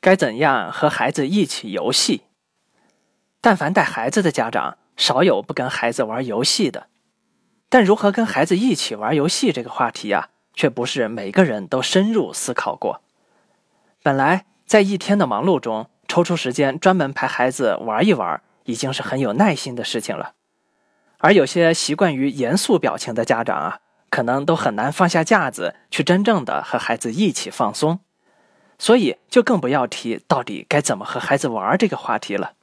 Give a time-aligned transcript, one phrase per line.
[0.00, 2.22] 该怎样和孩子一起游戏？
[3.42, 6.86] 但凡带孩子的家长，少有不跟孩子玩游戏的。
[7.68, 13.02] 但如何跟孩子一起玩游戏这个话题啊，却不是每个人都深入思考过。
[14.02, 20.32] 本来在一天的忙碌中，抽出时间专门陪孩子玩一玩，已经是很有耐心的事情了。
[21.18, 28.00] 而有些习惯于严肃表情的家长啊，可能都很难放下架子，去真正的和孩子一起放松。
[28.80, 32.54] 所以，就更不要提到底该怎么和孩子玩这个话题了。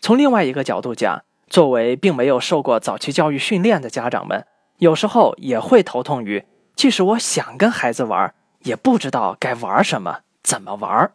[0.00, 6.44] 从另外一个角度讲，作为并没有受过早期教育训练的家长们，有时候也会头痛于，
[6.76, 11.10] 即使我想跟孩子玩，也不知道该玩什么，怎么玩。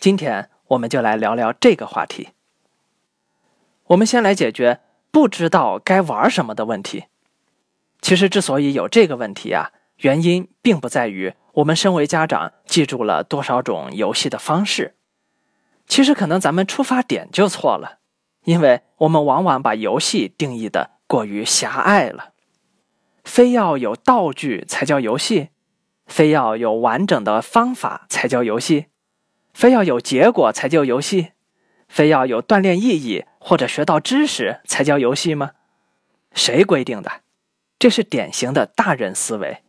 [0.00, 2.30] 今天我们就来聊聊这个话题。
[3.88, 7.04] 我们先来解决不知道该玩什么的问题。
[8.00, 11.34] 其实，之所以有这个问题啊，原因并不在于。
[11.58, 14.94] 我们身为家长，记住了多少种游戏的方式？
[15.88, 17.98] 其实可能咱们出发点就错了，
[18.44, 22.32] 因为我们往往把游戏定义的过于狭隘了。
[23.24, 25.48] 非要有道具才叫游戏，
[26.06, 28.86] 非要有完整的方法才叫游戏，
[29.52, 31.32] 非要有结果才叫游戏，
[31.88, 35.52] 非要有锻炼意义或者学到知识才叫游戏吗？
[36.32, 37.22] 谁规定的？
[37.80, 39.62] 这是典型的大人思维。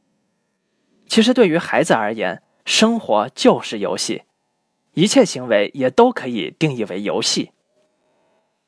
[1.09, 4.25] 其实，对于孩子而言，生活就是游戏，
[4.93, 7.52] 一切行为也都可以定义为游戏。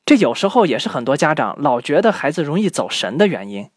[0.04, 3.70] 这有时候也是很多家长老觉得孩子容易走神的原因，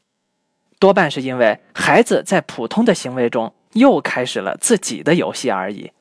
[0.79, 5.91] 多半是因为孩子在普通的行为中又开始了自己的游戏而已。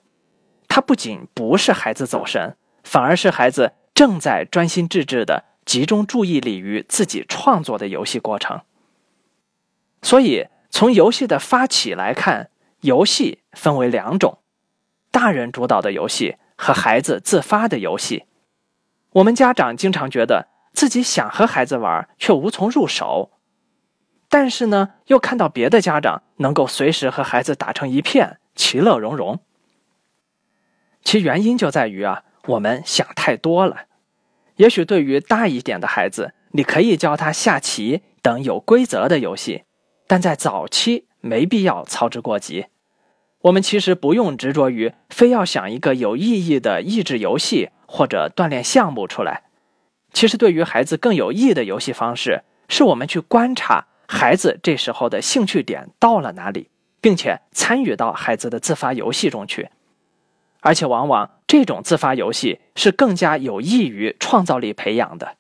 [0.67, 8.63] 他不仅不是孩子走神，反而是孩子正在专心致志的集中注意力于自己创作的游戏过程。
[10.01, 12.49] 所以，从游戏的发起来看。
[12.85, 14.41] 游戏分为两种：
[15.11, 18.25] 大人主导的游戏和孩子自发的游戏。
[19.13, 23.31] 我们家长经常觉得自己想和孩子玩，却无从入手；
[24.29, 29.41] 但是呢，又看到别的家长能够随时和孩子打成一片，其乐融融。
[31.03, 33.87] 其原因就在于啊，我们想太多了。
[34.57, 39.65] 也许对于大一点的孩子，你可以教他下棋等有规则的游戏，
[40.07, 42.67] 但在早期没必要操之过急。
[43.45, 49.43] 我们其实不用执着于非要想一个有意义的益智游戏或者锻炼项目出来。
[50.15, 56.71] 其实，对于孩子更有益的游戏方式，是我们去观察孩子这时候的兴趣点到了哪里，
[57.03, 59.69] 并且参与到孩子的自发游戏中去。
[60.61, 65.37] 而且，往往这种自发游戏是更加有益于创造力培养的。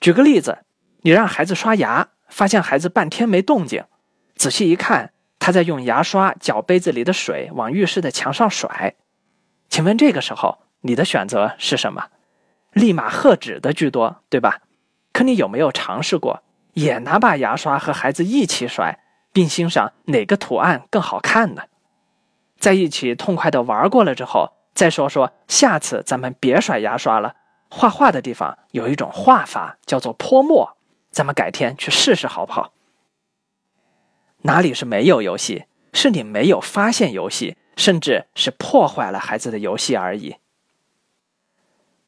[0.00, 0.64] 举个例子，
[1.02, 3.84] 你让孩子刷牙，发现孩子半天没动静，
[4.34, 5.12] 仔细一看。
[5.46, 8.96] 他在用牙刷搅杯子里的水往浴室的墙上甩，
[9.68, 12.06] 请问这个时候你的选择是什么？
[12.72, 14.62] 立马喝止的居多，对吧？
[15.12, 16.42] 可你有没有尝试过，
[16.72, 18.98] 也拿把牙刷和孩子一起甩，
[19.32, 21.62] 并欣赏哪个图案更好看呢？
[22.58, 27.36] 在一起痛快的玩过了之后，再说说下次咱们别甩牙刷了。
[27.70, 30.76] 画画的地方有一种画法叫做泼墨，
[31.12, 32.72] 咱们改天去试试好不好？
[34.46, 35.64] 哪里是没有游戏？
[35.92, 40.36] 是你没有发现游戏，甚至是破坏了孩子的游戏而已。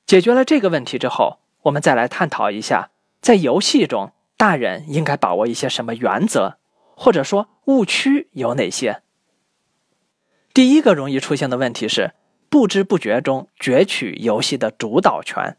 [0.06, 2.90] 解决了这个问题之后，我们再来探讨一下，
[3.20, 6.58] 在游戏中，大人应该把握一些什么原则，
[6.94, 9.02] 或者说误区有哪些？
[10.54, 12.12] 第一个容易出现的问题是，
[12.48, 15.56] 不知不觉中攫取游戏的主导权，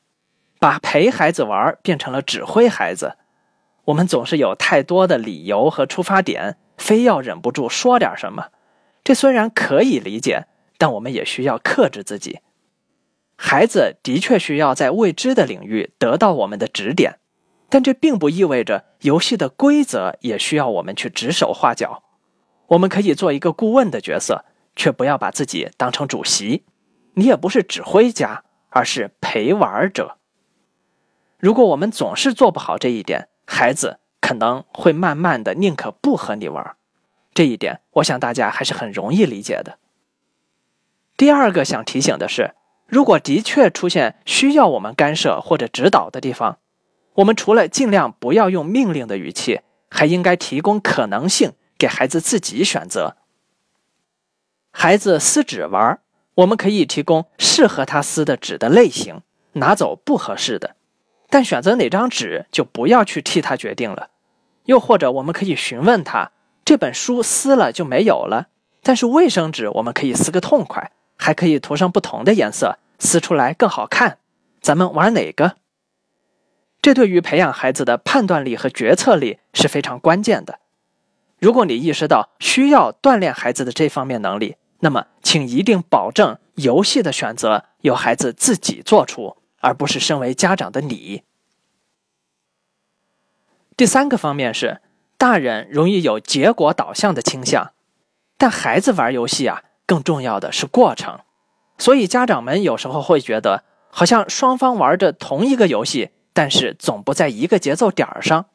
[0.60, 3.18] 把陪孩子玩变成了指挥孩子。
[3.86, 6.58] 我们总是有太多的理由和出发点，
[6.90, 8.48] 非要忍不住说点什么。
[9.04, 10.48] 这虽然可以理解，
[10.80, 12.40] 但我们也需要克制自己。
[13.36, 17.20] 孩子的确需要在未知的领域得到我们的指点，
[17.70, 22.02] 但这并不意味着游戏的规则也需要我们去指手画脚。
[22.70, 24.46] 我们可以做一个顾问的角色，
[24.76, 26.66] 却不要把自己当成主席。
[27.14, 30.18] 你也不是指挥家，而是陪玩者。
[31.38, 36.76] 如果我们总是做不好这一点，孩子可能会慢慢的宁可不和你玩，
[37.34, 39.78] 这一点我想大家还是很容易理解的。
[41.16, 42.56] 第二个想提醒的是，
[42.88, 46.60] 如果的确出现需要我们干涉或者指导的地方，
[47.16, 53.18] 我们除了尽量不要用命令的语气，还应该提供可能性给孩子自己选择。
[54.72, 56.00] 孩子撕纸玩，
[56.36, 59.22] 我们可以提供适合他撕的纸的类型，
[59.54, 60.76] 拿走不合适的。
[61.30, 64.10] 但选择哪张纸就不要去替他决定了，
[64.66, 66.32] 又或者我们可以询问他：
[66.70, 68.50] 这本书撕了就没有了，
[68.84, 74.20] 但是卫生纸我们可以撕个痛快，还可以涂上不同的颜色，撕出来更好看。
[74.62, 75.56] 咱们玩哪个？
[76.80, 80.60] 这对于培养孩子的判断力和决策力是非常关键的。
[81.40, 91.24] 如果你意识到需要锻炼孩子的这方面能力，那么请一定保证游戏的选择由孩子自己做出，而不是身为家长的你。
[93.76, 94.82] 第三个方面是，
[95.20, 97.74] 大人容易有结果导向的倾向，
[98.38, 101.20] 但孩子玩游戏啊，更重要的是过程。
[101.78, 108.46] 所以家长们有时候会觉得，好像双方玩着同一个游戏，但是总不在一个节奏点上。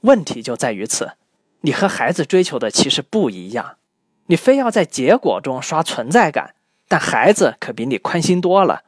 [0.00, 1.12] 问题就在于此，
[1.60, 3.76] 你和孩子追求的其实不一样。
[4.28, 6.54] 你非要在结果中刷存在感，
[6.88, 8.84] 但孩子可比你宽心多了。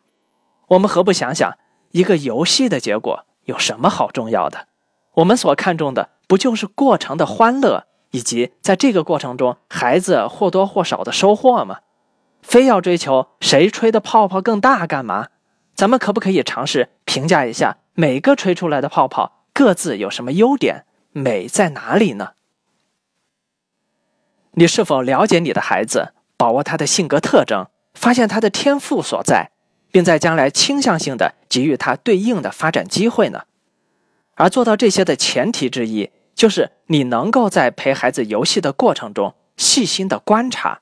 [0.69, 1.59] 我们何不想想，
[1.91, 4.69] 一个游戏的结果有什么好重要的？
[5.17, 11.81] 我们所看重的不就是过程的欢乐，以及在这个过程中孩子或多或少的收获吗？
[12.41, 15.29] 非要追求谁吹的泡泡更大干嘛？
[15.75, 22.31] 咱们可不可以尝试评价一下每个吹出来的泡泡各自有什么优点，美在哪里呢？
[24.53, 29.51] 你是否了解你的孩子，把握他的性格特征，发现他的天赋所在，
[29.91, 33.43] 并在将来倾向性的给予他对应的发展机会呢？
[34.37, 40.81] 而做到这些的前提之一，就是你能够在陪孩子游戏的过程中细心的观察。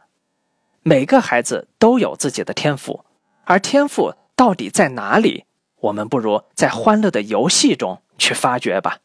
[0.83, 3.05] 每个孩子都有自己的天赋，
[3.45, 5.45] 而天赋到底在哪里？
[5.81, 8.99] 我们不如在欢乐的游戏中去发掘吧。